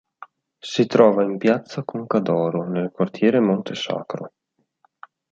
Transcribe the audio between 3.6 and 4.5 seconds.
Sacro.